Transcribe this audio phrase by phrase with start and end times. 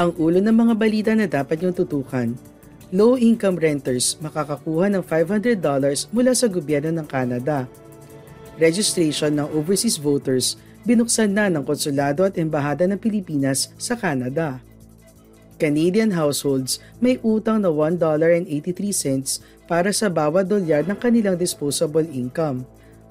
[0.00, 2.32] Ang ulo ng mga balita na dapat niyong tutukan.
[2.88, 5.60] Low-income renters makakakuha ng $500
[6.08, 7.68] mula sa gobyerno ng Canada.
[8.56, 10.56] Registration ng overseas voters
[10.88, 14.64] binuksan na ng konsulado at embahada ng Pilipinas sa Canada.
[15.60, 18.48] Canadian households may utang na $1.83
[19.68, 22.64] para sa bawat dolyar ng kanilang disposable income.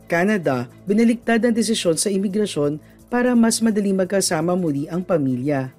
[0.10, 2.82] Canada, binaligtad ang desisyon sa imigrasyon
[3.14, 5.70] para mas madaling magkasama muli ang pamilya.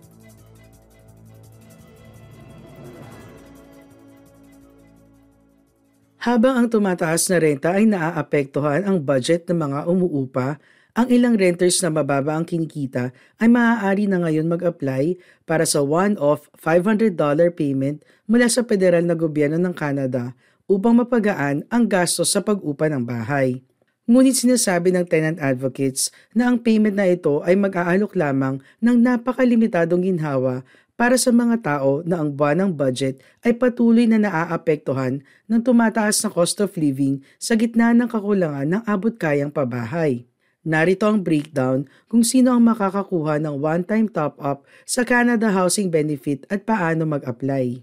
[6.21, 10.61] Habang ang tumataas na renta ay naaapektuhan ang budget ng mga umuupa,
[10.93, 13.09] ang ilang renters na mababa ang kinikita
[13.41, 15.17] ay maaari na ngayon mag-apply
[15.49, 17.17] para sa one-off $500
[17.57, 20.37] payment mula sa federal na gobyerno ng Canada
[20.69, 23.65] upang mapagaan ang gastos sa pag-upa ng bahay.
[24.05, 30.05] Ngunit sinasabi ng tenant advocates na ang payment na ito ay mag-aalok lamang ng napakalimitadong
[30.05, 30.69] ginhawa
[31.01, 36.21] para sa mga tao na ang buwan ng budget ay patuloy na naaapektuhan ng tumataas
[36.21, 40.29] na cost of living sa gitna ng kakulangan ng abot kayang pabahay.
[40.61, 46.69] Narito ang breakdown kung sino ang makakakuha ng one-time top-up sa Canada Housing Benefit at
[46.69, 47.81] paano mag-apply.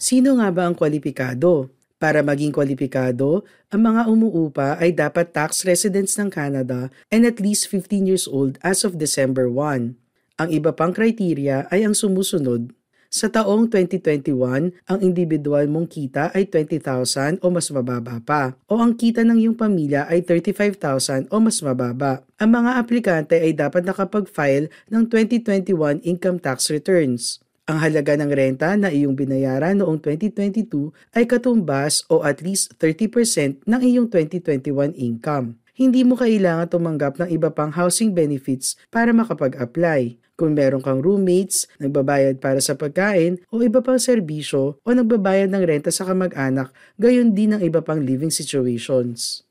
[0.00, 1.68] Sino nga ba ang kwalipikado?
[2.00, 7.68] Para maging kwalipikado, ang mga umuupa ay dapat tax residents ng Canada and at least
[7.68, 10.00] 15 years old as of December 1.
[10.40, 12.72] Ang iba pang criteria ay ang sumusunod.
[13.12, 14.32] Sa taong 2021,
[14.88, 19.58] ang individual mong kita ay 20,000 o mas mababa pa, o ang kita ng iyong
[19.60, 22.24] pamilya ay 35,000 o mas mababa.
[22.40, 27.44] Ang mga aplikante ay dapat nakapag-file ng 2021 income tax returns.
[27.70, 33.62] Ang halaga ng renta na iyong binayaran noong 2022 ay katumbas o at least 30%
[33.62, 35.54] ng iyong 2021 income.
[35.78, 40.18] Hindi mo kailangan tumanggap ng iba pang housing benefits para makapag-apply.
[40.34, 45.62] Kung meron kang roommates, nagbabayad para sa pagkain o iba pang serbisyo o nagbabayad ng
[45.62, 49.46] renta sa kamag-anak, gayon din ang iba pang living situations.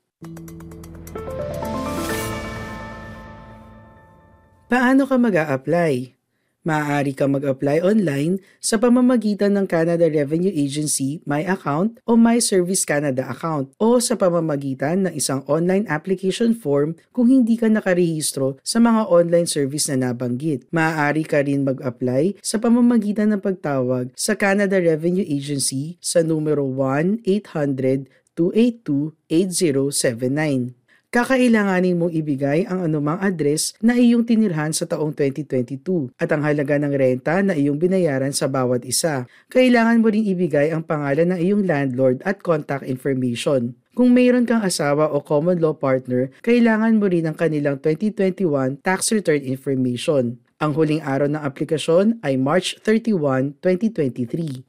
[4.68, 6.19] Paano ka mag-a-apply?
[6.60, 12.84] Maaari kang mag-apply online sa pamamagitan ng Canada Revenue Agency My Account o My Service
[12.84, 18.76] Canada account o sa pamamagitan ng isang online application form kung hindi ka nakarehistro sa
[18.76, 20.68] mga online service na nabanggit.
[20.68, 28.20] Maaari ka rin mag-apply sa pamamagitan ng pagtawag sa Canada Revenue Agency sa numero 1-800
[28.36, 30.79] 282 8079
[31.10, 36.78] kakailanganin mong ibigay ang anumang address na iyong tinirhan sa taong 2022 at ang halaga
[36.78, 39.26] ng renta na iyong binayaran sa bawat isa.
[39.50, 43.74] Kailangan mo ring ibigay ang pangalan ng iyong landlord at contact information.
[43.90, 49.10] Kung mayroon kang asawa o common law partner, kailangan mo rin ang kanilang 2021 tax
[49.10, 50.38] return information.
[50.62, 54.62] Ang huling araw ng aplikasyon ay March 31, 2023.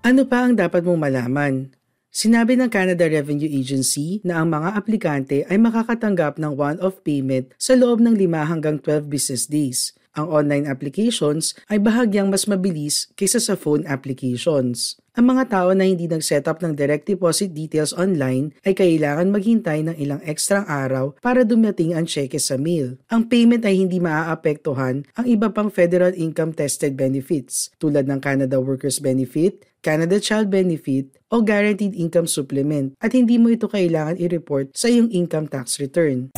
[0.00, 1.76] Ano pa ang dapat mong malaman?
[2.08, 7.76] Sinabi ng Canada Revenue Agency na ang mga aplikante ay makakatanggap ng one-off payment sa
[7.76, 9.92] loob ng 5 hanggang 12 business days.
[10.18, 14.98] Ang online applications ay bahagyang mas mabilis kaysa sa phone applications.
[15.14, 19.86] Ang mga tao na hindi nag-set up ng direct deposit details online ay kailangan maghintay
[19.86, 22.98] ng ilang ekstrang araw para dumating ang cheque sa mail.
[23.10, 28.62] Ang payment ay hindi maaapektuhan ang iba pang federal income tested benefits tulad ng Canada
[28.62, 34.74] Workers Benefit, Canada Child Benefit o Guaranteed Income Supplement at hindi mo ito kailangan i-report
[34.74, 36.34] sa iyong income tax return.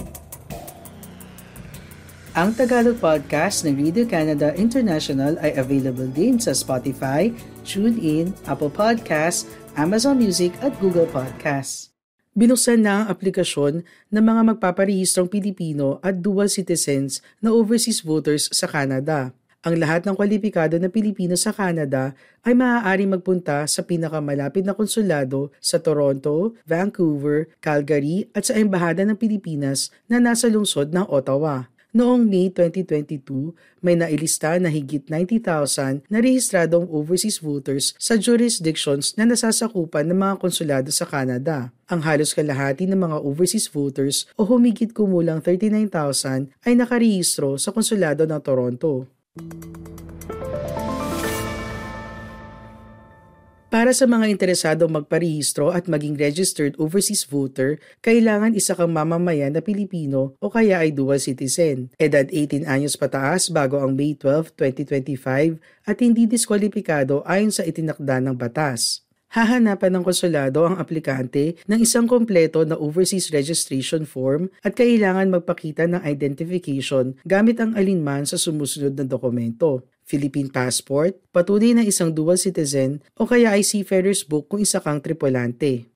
[2.32, 7.28] Ang Tagalog podcast ng Radio Canada International ay available din sa Spotify,
[7.60, 9.44] TuneIn, Apple Podcasts,
[9.76, 11.92] Amazon Music at Google Podcasts.
[12.32, 18.64] Binuksan na ang aplikasyon ng mga magpaparehistrong Pilipino at dual citizens na overseas voters sa
[18.64, 19.36] Canada.
[19.60, 22.16] Ang lahat ng kwalipikado na Pilipino sa Canada
[22.48, 29.20] ay maaari magpunta sa pinakamalapit na konsulado sa Toronto, Vancouver, Calgary at sa Embahada ng
[29.20, 31.68] Pilipinas na nasa lungsod ng Ottawa.
[31.92, 33.52] Noong May 2022,
[33.84, 40.34] may nailista na higit 90,000 na rehistradong overseas voters sa jurisdictions na nasasakupan ng mga
[40.40, 41.68] konsulado sa Canada.
[41.92, 48.24] Ang halos kalahati ng mga overseas voters o humigit kumulang 39,000 ay nakarehistro sa konsulado
[48.24, 49.04] ng Toronto.
[53.72, 59.64] Para sa mga interesadong magparehistro at maging registered overseas voter, kailangan isa kang mamamayan na
[59.64, 61.88] Pilipino o kaya ay dual citizen.
[61.96, 68.20] Edad 18 anyos pataas bago ang May 12, 2025 at hindi diskwalipikado ayon sa itinakda
[68.20, 69.08] ng batas.
[69.32, 75.88] Hahanapan ng konsulado ang aplikante ng isang kompleto na overseas registration form at kailangan magpakita
[75.88, 79.88] ng identification gamit ang alinman sa sumusunod na dokumento.
[80.04, 84.98] Philippine passport, patunay na isang dual citizen o kaya ay seafarer's book kung isa kang
[84.98, 85.86] tripulante.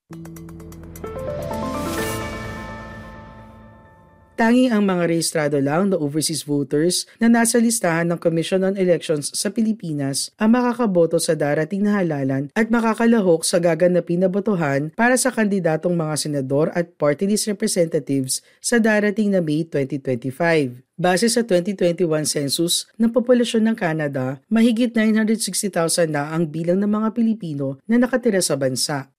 [4.37, 9.33] Tanging ang mga rehistrado lang na overseas voters na nasa listahan ng Commission on Elections
[9.33, 15.17] sa Pilipinas ang makakaboto sa darating na halalan at makakalahok sa gaganapin na botohan para
[15.17, 20.86] sa kandidatong mga senador at party list representatives sa darating na May 2025.
[20.97, 27.13] Base sa 2021 census ng populasyon ng Canada, mahigit 960,000 na ang bilang ng mga
[27.13, 29.13] Pilipino na nakatira sa bansa.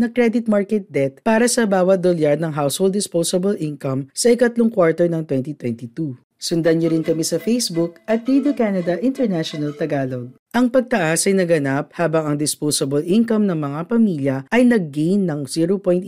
[0.00, 5.04] na credit market debt para sa bawat dolyar ng household disposable income sa ikatlong quarter
[5.12, 6.23] ng 2022.
[6.44, 10.43] Sundan niyo rin kami sa Facebook at Radio Canada International Tagalog.
[10.54, 16.06] Ang pagtaas ay naganap habang ang disposable income ng mga pamilya ay nag-gain ng 0.8%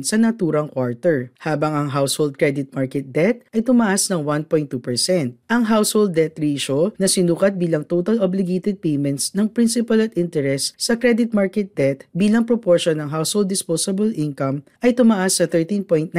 [0.00, 5.36] sa naturang quarter, habang ang household credit market debt ay tumaas ng 1.2%.
[5.36, 10.96] Ang household debt ratio na sinukat bilang total obligated payments ng principal at interest sa
[10.96, 16.16] credit market debt bilang proportion ng household disposable income ay tumaas sa 13.97%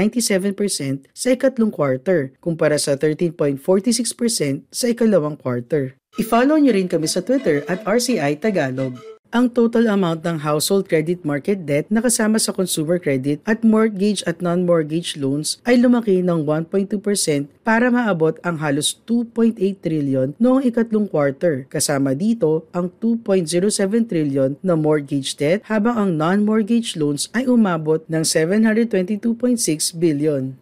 [1.09, 5.97] sa ikatlong quarter kumpara sa 13.46% sa ikalawang quarter.
[6.13, 9.01] I-follow nyo rin kami sa Twitter at RCI Tagalog.
[9.33, 14.21] Ang total amount ng household credit market debt na kasama sa consumer credit at mortgage
[14.29, 17.01] at non-mortgage loans ay lumaki ng 1.2%
[17.65, 21.65] para maabot ang halos 2.8 trillion noong ikatlong quarter.
[21.65, 28.21] Kasama dito ang 2.07 trillion na mortgage debt habang ang non-mortgage loans ay umabot ng
[28.21, 29.17] 722.6
[29.97, 30.61] billion.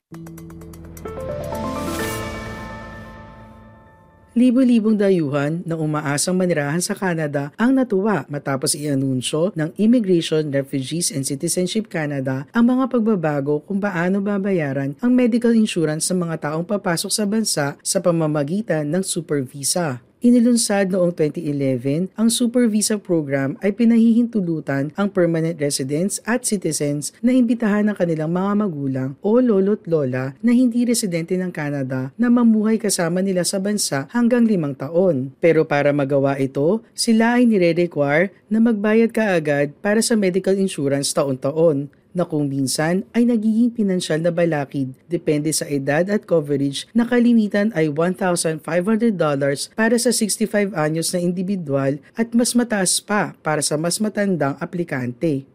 [4.32, 11.28] Libo-libong dayuhan na umaasang manirahan sa Canada ang natuwa matapos i-anunsyo ng Immigration, Refugees and
[11.28, 17.12] Citizenship Canada ang mga pagbabago kung paano babayaran ang medical insurance sa mga taong papasok
[17.12, 20.00] sa bansa sa pamamagitan ng super visa.
[20.22, 27.34] Inilunsad noong 2011, ang Super Visa Program ay pinahihintulutan ang permanent residents at citizens na
[27.34, 32.78] imbitahan ng kanilang mga magulang o lolo't lola na hindi residente ng Canada na mamuhay
[32.78, 35.34] kasama nila sa bansa hanggang limang taon.
[35.42, 41.90] Pero para magawa ito, sila ay nire-require na magbayad kaagad para sa medical insurance taon-taon
[42.12, 47.72] na kung minsan ay nagiging pinansyal na balakid depende sa edad at coverage na kalimitan
[47.76, 48.62] ay $1,500
[49.76, 55.48] para sa 65 anyos na individual at mas mataas pa para sa mas matandang aplikante.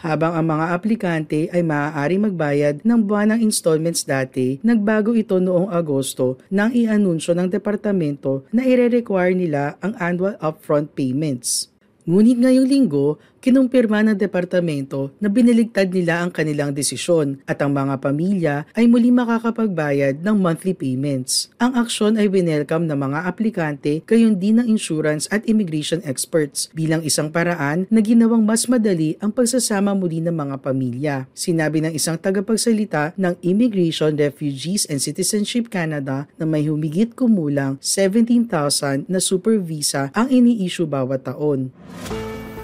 [0.00, 6.40] Habang ang mga aplikante ay maaaring magbayad ng buwanang installments dati, nagbago ito noong Agosto
[6.48, 11.69] nang i-anunsyo ng departamento na ire-require nila ang annual upfront payments.
[12.10, 17.96] Ngunit ngayong linggo, kinumpirma ng departamento na biniligtad nila ang kanilang desisyon at ang mga
[17.98, 21.48] pamilya ay muli makakapagbayad ng monthly payments.
[21.56, 27.00] Ang aksyon ay winelcome ng mga aplikante gayon din ng insurance at immigration experts bilang
[27.00, 31.16] isang paraan na ginawang mas madali ang pagsasama muli ng mga pamilya.
[31.32, 39.08] Sinabi ng isang tagapagsalita ng Immigration, Refugees and Citizenship Canada na may humigit kumulang 17,000
[39.08, 41.72] na super visa ang ini-issue bawat taon.